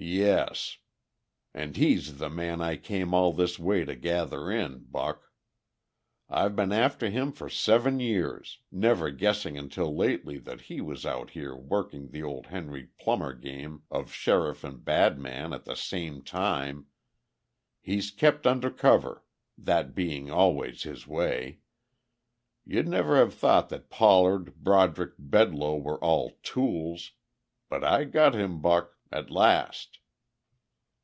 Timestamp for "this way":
3.32-3.84